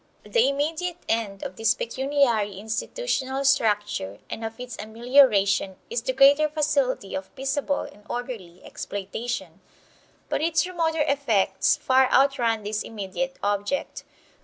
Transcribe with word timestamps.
The 0.23 0.49
immediate 0.49 0.97
end 1.07 1.43
of 1.43 1.57
this 1.57 1.75
pecuniary 1.75 2.53
institutional 2.57 3.45
structure 3.45 4.17
and 4.31 4.43
of 4.43 4.59
its 4.59 4.75
amelioration 4.79 5.75
is 5.91 6.01
the 6.01 6.11
greater 6.13 6.49
facility 6.49 7.13
of 7.13 7.35
peaceable 7.35 7.81
and 7.81 8.03
orderly 8.09 8.63
exploitation; 8.65 9.61
but 10.27 10.41
its 10.41 10.65
remoter 10.65 11.01
effects 11.03 11.77
far 11.77 12.09
outrun 12.11 12.63
this 12.63 12.81
immediate 12.81 13.37
object. 13.43 14.03